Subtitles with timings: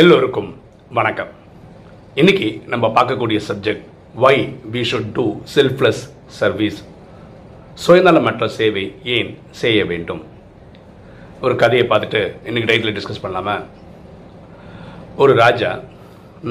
[0.00, 0.48] எல்லோருக்கும்
[0.96, 1.30] வணக்கம்.
[2.14, 3.82] இன்னைக்கு நம்ம பார்க்கக்கூடிய subject
[4.14, 4.36] why
[4.72, 6.00] we should do selfless
[6.38, 6.78] service
[7.86, 8.84] சுயநலமற்ற சேவை
[9.16, 10.22] ஏன் செய்ய வேண்டும்?
[11.40, 13.56] ஒரு கதையை பார்த்துட்டு இன்னைக்கு டைட்டில் டிஸ்கஸ் பண்ணலாமா?
[15.16, 15.78] ஒரு ராஜா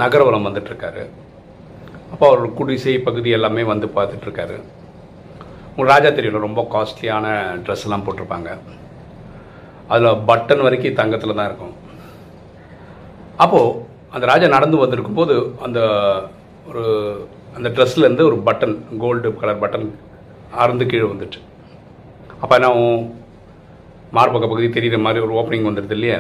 [0.03, 1.05] நகரவலம் வந்துட்டுருக்காரு.
[2.11, 4.59] அப்போ அவர் குடிசை பகுதி எல்லாமே வந்து பார்த்துட்ருக்காரு
[5.75, 7.27] உங்கள் ராஜா தெரியல ரொம்ப காஸ்ட்லியான
[7.65, 8.51] ட்ரெஸ்லாம் போட்டிருப்பாங்க.
[9.87, 11.75] அதில் பட்டன் வரைக்கும் தங்கத்தில் தான் இருக்கும்.
[13.37, 15.79] அப்போது அந்த ராஜா நடந்து வந்திருக்கும் போது அந்த
[16.67, 16.83] ஒரு
[17.55, 19.87] அந்த ட்ரெஸ்லேருந்து ஒரு பட்டன் கோல்டு கலர் பட்டன்
[20.51, 21.39] அறுந்து கீழே வந்துட்டு
[22.41, 22.69] அப்போ என்ன
[24.11, 26.19] மார்பக்க பகுதி தெரிகிற மாதிரி ஒரு ஓப்பனிங் வந்துடுது இல்லையா?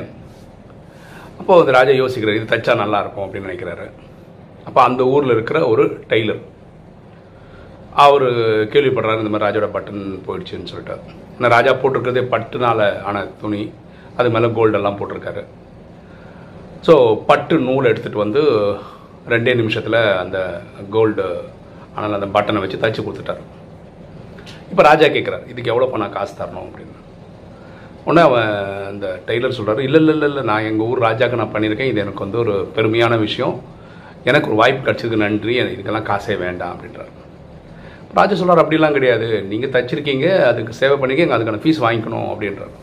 [1.39, 3.85] அப்போது அந்த ராஜா யோசிக்கிறார் இது தைச்சா நல்லா இருக்கும் அப்படின்னு நினைக்கிறாரு.
[4.65, 6.41] அப்போ அந்த ஊரில் இருக்கிற ஒரு டெய்லர்
[7.93, 8.25] அவர்
[8.73, 10.97] கேள்விப்படுறாரு இந்த மாதிரி ராஜாவோட பட்டன் போயிடுச்சுன்னு சொல்லிட்டு
[11.37, 13.71] இந்த ராஜா போட்டிருக்கிறதே பட்டுனால ஆன துணி
[14.17, 15.43] அது மேலே கோல்டெல்லாம் போட்டிருக்காரு.
[16.85, 16.93] ஸோ
[17.29, 18.41] பட்டு நூல் எடுத்துகிட்டு வந்து
[19.33, 20.37] ரெண்டே நிமிஷத்தில் அந்த
[20.95, 21.25] கோல்டு
[21.95, 23.43] ஆனால் அந்த பட்டனை வச்சு தச்சு கொடுத்துட்டாரு.
[24.71, 26.67] இப்போ ராஜா கேட்குறாரு இதுக்கு எவ்வளோ பணம் காசு தரணும்?
[26.69, 26.97] அப்படின்னு.
[28.05, 28.51] உடனே அவன்
[28.91, 31.91] அந்த டெய்லர் சொல்கிறாரு இல்லை இல்லை இல்லை இல்லை நான் எங்கள் ஊர் ராஜாவுக்கு நான் பண்ணியிருக்கேன்.
[31.91, 33.55] இது எனக்கு வந்து ஒரு பெருமையான விஷயம்.
[34.29, 35.55] எனக்கு ஒரு வாய்ப்பு கிடச்சதுக்கு நன்றி.
[35.73, 37.11] இதுக்கெல்லாம் காசே வேண்டாம் அப்படின்றாரு.
[38.19, 39.27] ராஜா சொல்கிறார் அப்படிலாம் கிடையாது.
[39.51, 42.73] நீங்கள் தச்சிருக்கீங்க அதுக்கு சேவை பண்ணிக்கங்க அதுக்கான ஃபீஸ் வாங்கிக்கணும் அப்படின்றார்.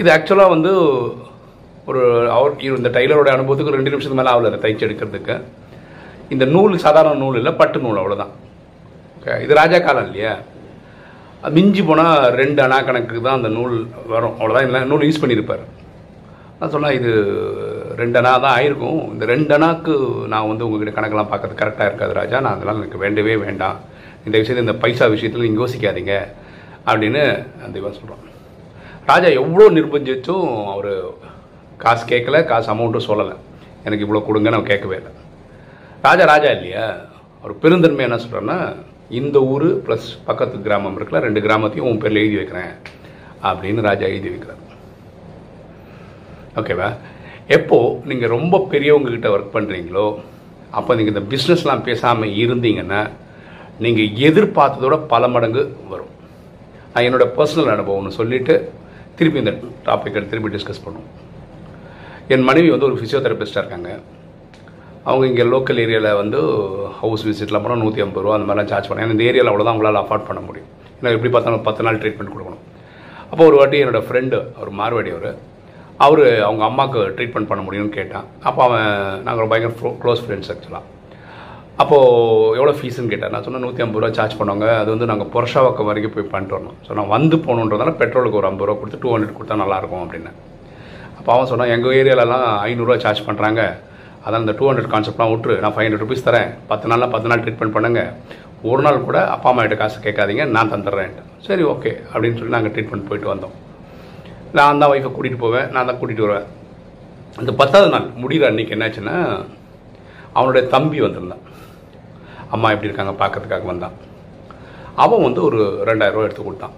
[0.00, 0.72] இது ஆக்சுவலாக வந்து
[1.90, 2.02] ஒரு
[2.36, 5.36] அவர் இந்த டைலரோட அனுபவத்துக்கு ரெண்டு நிமிஷத்துக்கு மேலே ஆகல அதை தைச்சு எடுக்கிறதுக்கு.
[6.34, 8.32] இந்த நூல் சாதாரண நூல் இல்லை பட்டு நூல் அவ்வளோதான்
[9.16, 10.32] ஓகே இது ராஜா காலம் இல்லையா?
[11.56, 13.74] மிஞ்சி போனால் ரெண்டு அணா கணக்குக்கு தான் அந்த நூல்
[14.12, 14.36] வரும்.
[14.38, 15.64] அவ்வளோதான் இல்லை நூல் யூஸ் பண்ணியிருப்பார்.
[16.58, 17.12] நான் சொன்னால் இது
[18.00, 19.00] ரெண்டு அணா தான் ஆயிருக்கும்.
[19.14, 19.94] இந்த ரெண்டு அணாக்கு
[20.32, 22.40] நான் வந்து உங்ககிட்ட கணக்கெல்லாம் பார்க்கறது கரெக்டாக இருக்காது ராஜா.
[22.44, 23.78] நான் அதெல்லாம் எனக்கு வேண்டவே வேண்டாம்.
[24.26, 26.14] இந்த விஷயத்தை இந்த பைசா விஷயத்தில் நீங்கள் யோசிக்காதீங்க.
[26.90, 27.22] அப்படின்னு
[27.64, 28.24] அந்த இவன் சொல்கிறான்
[29.10, 30.92] ராஜா எவ்வளோ நிர்பந்திச்சும் அவர்
[31.82, 33.36] காசு கேட்கல காசு அமௌண்ட்டும் சொல்லலை.
[33.86, 35.12] எனக்கு இவ்வளோ கொடுங்கன்னு அவன் கேட்கவே இல்லை.
[36.06, 36.84] ராஜா ராஜா இல்லையா?
[37.40, 38.58] அவர் பெருந்தன்மை என்ன சொல்கிறேன்னா
[39.18, 42.72] இந்த ஊர் ப்ளஸ் பக்கத்து கிராமம் இருக்குல்ல ரெண்டு கிராமத்தையும் உன் பேரில் எழுதி வைக்கிறேன்
[43.48, 44.62] அப்படின்னு ராஜா எழுதி வைக்கிறார்.
[46.60, 46.88] ஓகேவா
[47.56, 50.06] எப்போது நீங்கள் ரொம்ப பெரியவங்கக்கிட்ட ஒர்க் பண்ணுறீங்களோ
[50.78, 53.02] அப்போ நீங்கள் இந்த பிஸ்னஸ்லாம் பேசாமல் இருந்தீங்கன்னா
[53.84, 55.62] நீங்கள் எதிர்பார்த்ததோட பல மடங்கு
[55.92, 56.12] வரும்.
[56.92, 58.54] நான் என்னோடய பர்சனல் அனுபவம்னு சொல்லிவிட்டு
[59.18, 59.54] திருப்பி இந்த
[59.88, 61.12] டாப்பிக்கை திருப்பி டிஸ்கஸ் பண்ணுவோம்.
[62.34, 63.90] என் மனைவி வந்து ஒரு ஃபிசியோதெரபிஸ்டாக இருக்காங்க.
[65.10, 66.38] அவங்க இங்கே லோக்கல் ஏரியாவில் வந்து
[67.00, 70.26] ஹவுஸ் விசிட்லாம் போனால் நூற்றி ஐம்பது ரூபா அந்த மாதிரிலாம் சார்ஜ் பண்ணேன் இந்த ஏரியாவில் அவ்வளோதான் அவங்களால அஃபோர்ட்
[70.30, 70.70] பண்ண முடியும்.
[70.98, 72.64] ஏன்னா எப்படி பார்த்தாலும் பத்து நாள் ட்ரீட்மெண்ட் கொடுக்கணும்.
[73.30, 75.30] அப்போ ஒரு வாட்டி என்னோடய ஃப்ரெண்டு அவர் மார்வாடி அவர்
[76.06, 78.26] அவர் அவங்க அம்மாவுக்கு ட்ரீட்மெண்ட் பண்ண முடியும்னு கேட்டான்.
[78.48, 78.88] அப்போ அவன்
[79.28, 80.84] நாங்கள் பயங்கர க்ளோஸ் ஃப்ரெண்ட்ஸ் ஆக்சுவலாக
[81.82, 84.66] அப்போது எவ்வளோ ஃபீஸுன்னு கேட்டேன் நான் சொன்னேன் நூற்றி ஐம்பது ரூபா சார்ஜ் பண்ணுவாங்க.
[84.82, 86.76] அது வந்து நாங்கள் புரஷாவக்கம் வரைக்கும் போய் பண்ணிட்டு வரணும்.
[86.86, 90.32] ஸோ நான் வந்து போகணுன்றதுனால பெட்ரோலுக்கு ஒரு ஐம்பது ரூபா கொடுத்து டூ ஹண்ட்ரட் கொடுத்தா நல்லாயிருக்கும் அப்படின்னு.
[91.18, 93.62] அப்போ அவன் சொன்னான் எங்கள் ஏரியாலலாம் ஐநூறுரூவா சார்ஜ் பண்ணுறாங்க
[94.24, 95.54] அதான் இந்த டூ ஹண்ட்ரட் கான்செப்ட்லாம் விட்டுரு.
[95.62, 96.50] நான் ஃபைவ் ஹண்ட்ரட் ருபீஸ் தரேன்.
[96.70, 98.02] பத்து நாளில் பத்து நாள் ட்ரீட்மெண்ட் பண்ணுங்க.
[98.70, 100.44] ஒரு நாள் கூட அப்பா அம்மா கிட்ட காசு கேட்காதீங்க.
[100.56, 103.54] நான் தந்துடுறேன்ட்டு சரி ஓகே அப்படின்னு சொல்லி நாங்கள் ட்ரீட்மெண்ட் போயிட்டு வந்தோம்.
[104.58, 105.68] நான் தான் ஒய்ஃபை கூட்டிகிட்டு போவேன்.
[105.74, 106.48] நான் தான் கூட்டிகிட்டு வருவேன்.
[107.40, 109.16] அந்த பத்தாவது நாள் முடிகிற அன்றைக்கி என்னாச்சுன்னா
[110.38, 111.44] அவனுடைய தம்பி வந்திருந்தான்.
[112.54, 113.94] அம்மா எப்படி இருக்காங்க பார்க்கறதுக்காக வந்தான்.
[115.04, 115.60] அவன் வந்து ஒரு
[115.90, 116.76] ரெண்டாயிரரூவா எடுத்து கொடுத்தான்.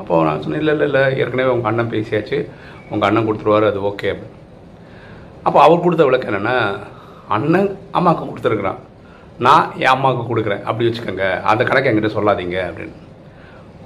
[0.00, 1.02] அப்போ நான் சொன்னேன் இல்லை இல்லை இல்லை.
[1.22, 2.38] ஏற்கனவே உங்கள் அண்ணன் பேசியாச்சு.
[2.90, 4.34] உங்கள் அண்ணன் கொடுத்துருவாரு அது ஓகே அப்படின்னு.
[5.46, 6.56] அப்போ அவர் கொடுத்த விளக்கு என்னென்னா
[7.36, 8.80] அண்ணன் அம்மாவுக்கு கொடுத்துருக்குறான்.
[9.46, 10.62] நான் என் அம்மாவுக்கு கொடுக்குறேன்.
[10.68, 11.26] அப்படி வச்சுக்கோங்க.
[11.50, 12.96] அந்த கணக்கு என்கிட்ட சொல்லாதீங்க அப்படின்னு.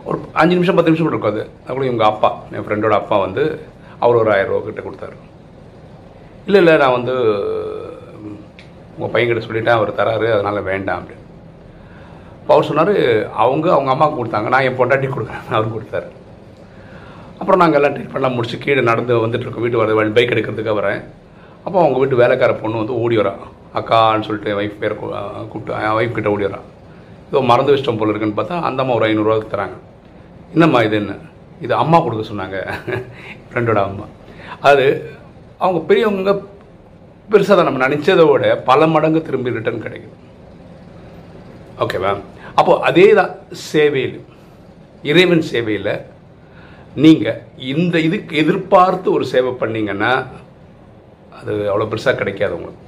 [0.08, 1.40] ஒரு அஞ்சு நிமிஷம் பத்து நிமிஷம் இருக்காது.
[1.68, 3.42] அப்படி இவங்க அப்பா என் ஃப்ரெண்டோட அப்பா வந்து
[4.04, 5.16] அவர் ஒரு ஆயிரம் ரூபா கிட்ட கொடுத்தாரு.
[6.46, 7.14] இல்லை இல்லை நான் வந்து
[8.94, 11.26] உங்கள் பையன்கிட்ட சொல்லிட்டேன் அவர் தராரு அதனால் வேண்டாம் அப்படின்னு.
[12.52, 12.94] அவர் சொன்னார்
[13.42, 14.48] அவங்க அவங்க அம்மாவுக்கு கொடுத்தாங்க.
[14.54, 16.08] நான் என் பொண்டாட்டி கொடுக்குறேன் அவர் கொடுத்தாரு.
[17.40, 21.00] அப்புறம் நாங்கள் எல்லாம் ட்ரீட்மெண்ட்லாம் முடிச்சு கீழே நடந்து வந்துட்டுருக்கோம் வீட்டு வர பைக் எடுக்கிறதுக்காக வரேன்.
[21.64, 23.32] அப்போ அவங்க வீட்டு வேலைக்கார பொண்ணு வந்து ஓடி வரா
[23.78, 26.60] அக்கான்னு சொல்லிட்டு வைஃப் பேர் கூப்பிட்டு என் வைஃப் கிட்ட ஓடி வரா
[27.30, 29.76] ஏதோ மறந்து வச்சிட்டோம் போல இருக்குன்னு பார்த்தா அந்த அம்மா ஒரு ஐநூறுரூவா தராங்க.
[30.54, 31.12] என்னம்மா இது என்ன?
[31.64, 32.58] இது அம்மா கொடுக்க சொன்னாங்க.
[33.48, 34.06] ஃப்ரெண்டோட அம்மா.
[34.70, 34.86] அது
[35.64, 36.32] அவங்க பெரியவங்க
[37.32, 37.68] பெருசாக தான்.
[37.68, 40.16] நம்ம நினச்சதை விட பல மடங்கு திரும்பி ரிட்டர்ன் கிடைக்குது.
[41.84, 42.12] ஓகேவா
[42.58, 43.32] அப்போது அதே தான்
[43.72, 44.18] சேவையில்
[45.10, 45.92] இறைவன் சேவையில்
[47.04, 47.40] நீங்கள்
[47.72, 50.12] இந்த இதுக்கு எதிர்பார்த்து ஒரு சேவை பண்ணீங்கன்னா
[51.40, 52.86] அது அவ்வளோ பெருசாக கிடைக்காது உங்களுக்கு.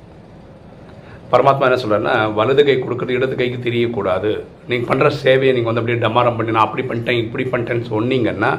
[1.32, 4.31] பரமாத்மா என்ன சொல்கிறாருன்னா வலது கை கொடுக்குறது இடது கைக்கு தெரியக்கூடாது.
[4.70, 8.50] நீங்கள் பண்ணுற சேவையை நீங்கள் வந்து அப்படியே டமாரம் பண்ணி நான் அப்படி பண்ணிட்டேன் இப்படி பண்ணிட்டேன்னு சொன்னீங்கன்னா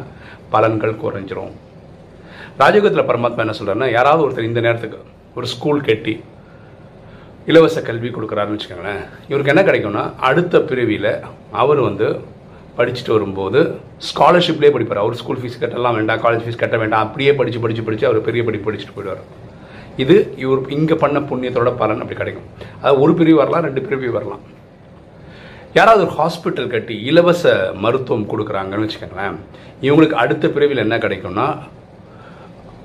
[0.53, 1.53] பலன்கள் குறைஞ்சிரும்.
[2.61, 4.99] ராஜயோகத்தில் பரமாத்மா என்ன சொல்கிறாருன்னா யாராவது ஒருத்தர் இந்த நேரத்துக்கு
[5.39, 6.15] ஒரு ஸ்கூல் கட்டி
[7.51, 11.11] இலவச கல்வி கொடுக்குறாருன்னு வச்சுக்கோங்களேன் இவருக்கு என்ன கிடைக்கும்னா அடுத்த பிறவியில்
[11.61, 12.07] அவர் வந்து
[12.77, 13.59] படிச்சுட்டு வரும்போது
[14.09, 15.01] ஸ்காலர்ஷிப்லேயே படிப்பார்.
[15.03, 17.03] அவர் ஸ்கூல் ஃபீஸ் கட்டலாம் வேண்டாம் காலேஜ் ஃபீஸ் கட்ட வேண்டாம்.
[17.07, 19.23] அப்படியே படித்து படித்து படித்து அவர் பெரிய படிப்பு படிச்சுட்டு போயிடுவார்.
[20.03, 22.47] இது இவர் இங்கே பண்ண புண்ணியத்தோட பலன் அப்படி கிடைக்கும்.
[22.83, 24.43] அது ஒரு பிரிவு வரலாம் ரெண்டு பிரிவு வரலாம்.
[25.77, 27.51] யாராவது ஒரு ஹாஸ்பிட்டல் கட்டி இலவச
[27.83, 29.37] மருத்துவம் கொடுக்குறாங்கன்னு வச்சுக்கோங்களேன்
[29.85, 31.47] இவங்களுக்கு அடுத்த பிரிவில் என்ன கிடைக்கும்னா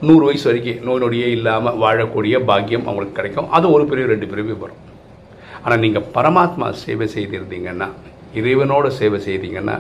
[0.09, 3.49] நூறு வயசு வரைக்கும் நோய் நொடியே இல்லாமல் வாழக்கூடிய பாக்கியம் அவங்களுக்கு கிடைக்கும்.
[3.57, 4.83] அது ஒரு பிரிவு ரெண்டு பிரிவு வரும்.
[5.65, 7.89] ஆனால் நீங்கள் பரமாத்மா சேவை செய்திருந்தீங்கன்னா
[8.41, 9.77] இறைவனோட சேவை செய்தீங்கன்னா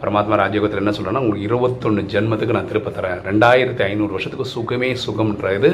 [0.00, 3.20] பரமாத்மா ராஜயோகத்தில் என்ன சொல்கிறேன்னா உங்களுக்கு இருபத்தொன்று ஜென்மத்துக்கு நான் திருப்ப தரேன்.
[3.28, 5.70] ரெண்டாயிரத்தி ஐநூறு வருஷத்துக்கு சுகமே சுகம்ன்ற இது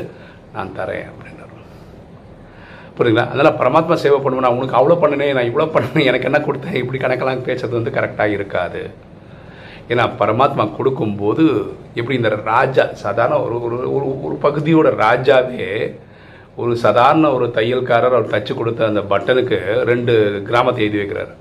[0.55, 1.51] நான் தரேன் அப்படின்னாரு.
[2.97, 6.79] புரியுங்களா அதனால் பரமாத்மா சேவை பண்ணுவேன் நான் உனக்கு அவ்வளோ பண்ணினேன் நான் இவ்வளோ பண்ணினேன் எனக்கு என்ன கொடுத்தேன்?
[6.83, 8.83] இப்படி கணக்கெல்லாம் பேசுறது வந்து கரெக்டாக இருக்காது.
[9.93, 11.45] ஏன்னா பரமாத்மா கொடுக்கும்போது
[11.99, 15.71] எப்படி இந்த ராஜா சாதாரண ஒரு ஒரு ஒரு ஒரு பகுதியோட ராஜாவே
[16.63, 19.59] ஒரு சாதாரண ஒரு தையல்காரர் அவர் தச்சு கொடுத்த அந்த பட்டனுக்கு
[19.91, 20.15] ரெண்டு
[20.49, 21.33] கிராமத்தை எழுதி வைக்கிறார்.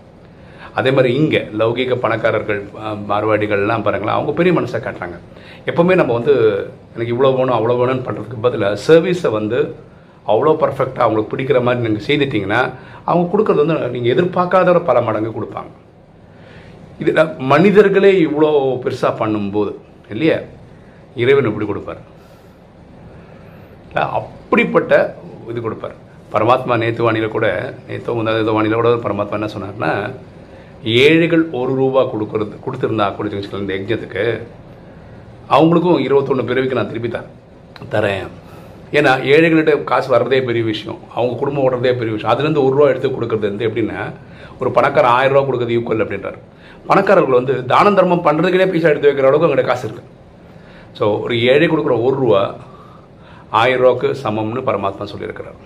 [0.74, 5.18] அதே மாதிரி இங்கே லௌகிக பணக்காரர்கள் அஹ், மார்வாடிகள்லாம் பாருங்களேன் அவங்க பெரிய மனசை காட்டுறாங்க.
[5.68, 6.34] எப்போவுமே நம்ம வந்து
[6.94, 9.60] எனக்கு இவ்வளோ வேணும் அவ்வளோ வேணும்னு பண்ணுறதுக்கு பதிலாக சர்வீஸை வந்து
[10.26, 12.62] அவ்வளோ பர்ஃபெக்டாக அவங்களுக்கு பிடிக்கிற மாதிரி நீங்கள் செய்துட்டிங்கன்னா
[13.06, 15.72] அவங்க கொடுக்குறது வந்து நீங்கள் எதிர்பார்க்காத பல மடங்கு கொடுப்பாங்க.
[17.00, 17.12] இது
[17.48, 18.50] மனிதர்களே இவ்வளோ
[18.84, 19.72] பெருசாக பண்ணும்போது
[20.10, 20.38] இல்லையா?
[21.16, 22.02] இறைவன் இப்படி கொடுப்பார்?
[24.18, 24.94] அப்படிப்பட்ட
[25.50, 25.96] இது கொடுப்பார்.
[26.32, 27.48] பரமாத்மா நேத்து வாணியில் கூட
[27.88, 29.92] நேத்தோ முந்தாத வாணியில் கூட பரமாத்மா என்ன சொன்னார்னா
[31.02, 34.24] ஏழைகள் ஒரு ரூபா கொடுக்கறது கொடுத்துருந்தா கொடுத்து வச்சுக்கலாம் இந்த யஜ்ஞத்துக்கு
[35.56, 37.30] அவங்களுக்கும் இருபத்தொன்று பிறவிக்கு நான் திருப்பி தரேன்.
[37.94, 38.28] தரேன்.
[38.98, 41.00] ஏன்னா ஏழைகள்கிட்ட காசு வர்றதே பெரிய விஷயம்.
[41.16, 42.34] அவங்க குடும்பம் ஓடுறதே பெரிய விஷயம்.
[42.34, 44.00] அதுலேருந்து ஒரு ரூபா எடுத்து கொடுக்கறது வந்து எப்படின்னா
[44.62, 46.38] ஒரு பணக்கார ஆயிரம் ரூபா கொடுக்குறது ஈக்குவல் அப்படின்றார்.
[46.90, 50.10] பணக்காரர்கள் வந்து தான தர்மம் பண்ணுறதுக்கே பைசா எடுத்து வைக்கிற அளவுக்கு அவங்கள்ட்ட காசு இருக்குது
[50.98, 52.42] ஸோ ஒரு ஏழை கொடுக்குற ஒரு ரூபா
[53.62, 55.60] ஆயிரம் ரூபாய்க்கு சமம்னு பரமாத்மா சொல்லியிருக்கிறார்.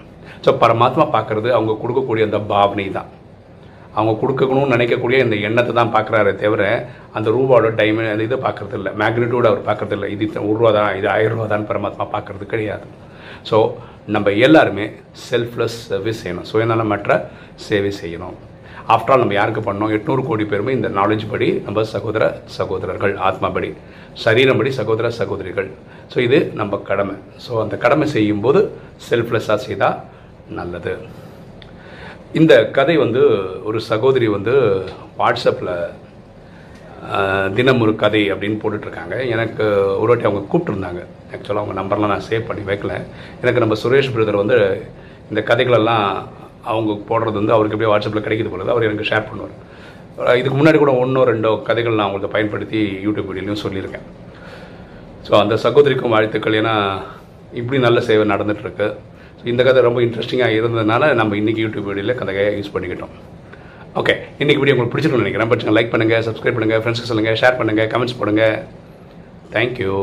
[0.45, 3.09] ஸோ பரமாத்மா பார்க்கறது அவங்க கொடுக்கக்கூடிய அந்த பாவனை தான்
[3.97, 6.63] அவங்க கொடுக்கணும்னு நினைக்கக்கூடிய இந்த எண்ணத்தை தான் பார்க்குறாரு தவிர
[7.17, 10.07] அந்த ரூபாவோட டைமண்ட் அந்த இதை பார்க்கறது இல்லை மேக்னிடியூட் அவர் பார்க்குறதில்ல.
[10.11, 12.85] இல்லை இது ஒரு ரூபா தான் இது ஆயிரம் ரூபா தான் பரமாத்மா பார்க்குறது கிடையாது.
[13.51, 13.59] ஸோ
[14.15, 14.85] நம்ம எல்லாருமே
[15.29, 16.47] செல்ஃப்லெஸ் சர்வீஸ் செய்யணும்.
[16.51, 17.11] சுயநலமற்ற
[17.67, 18.37] சேவை செய்யணும்.
[18.95, 19.91] ஆஃப்டர் ஆல் நம்ம யாருக்கு பண்ணோம்?
[19.95, 22.23] எட்நூறு கோடி பேருமே இந்த நாலேஜ் படி நம்ம சகோதர
[22.57, 23.69] சகோதரர்கள் ஆத்மா படி.
[24.79, 25.69] சகோதர சகோதரிகள்.
[26.13, 27.15] ஸோ இது நம்ம கடமை.
[27.45, 28.61] ஸோ அந்த கடமை செய்யும்போது
[29.09, 29.97] செல்ஃப்லெஸ்ஸாக செய்தால்
[30.59, 30.93] நல்லது.
[32.37, 33.21] இந்த கதை வந்து
[33.69, 34.53] ஒரு சகோதரி வந்து
[35.19, 35.73] வாட்ஸ்அப்பில்
[37.57, 39.15] தினம் ஒரு கதை அப்படின்னு போட்டுட்ருக்காங்க.
[39.33, 39.65] எனக்கு
[40.01, 41.01] ஒரு வாட்டி அவங்க கூப்பிட்டுருந்தாங்க
[41.35, 42.93] ஆக்சுவலாக அவங்க நம்பர்லாம் நான் சேவ் பண்ணி வைக்கல.
[43.43, 44.57] எனக்கு நம்ம சுரேஷ் பிரதர் வந்து
[45.31, 46.05] இந்த கதைகளெல்லாம்
[46.71, 49.55] அவங்க போடுறது வந்து அவருக்கு எப்படியோ வாட்ஸ்அப்பில் கிடைக்குது போகிறது அவர் எனக்கு ஷேர் பண்ணுவார்.
[50.41, 54.07] இதுக்கு முன்னாடி கூட ஒன்றோ ரெண்டோ கதைகள் நான் அவங்களுக்கு பயன்படுத்தி யூடியூப் வீடியோலையும் சொல்லியிருக்கேன்.
[55.27, 56.57] ஸோ அந்த சகோதரிக்கும் வாழ்த்துக்கள்.
[56.61, 56.75] ஏன்னா
[57.61, 58.87] இப்படி நல்ல சேவை நடந்துகிட்ருக்கு
[59.51, 63.13] இந்த கதை ரொம்ப இன்ட்ரெஸ்டிங்காக இருந்ததுனால நம்ம இன்றைக்கி யூடியூப் வீடியோவில் கதையை யூஸ் பண்ணிக்கிட்டோம்.
[63.99, 65.51] ஓகே இன்றைக்கி வீடியோ உங்களுக்கு பிடிச்சிருக்கும்னு நினைக்கிறேன்.
[65.53, 68.57] பட் லைக் பண்ணுங்கள் சப்ஸ்கிரைப் பண்ணுங்கள் ஃப்ரெண்ட்ஸ்க்கு சொல்லுங்கள் ஷேர் பண்ணுங்கள் கமெண்ட்ஸ் பண்ணுங்கள்
[69.55, 69.93] தேங்க்யூ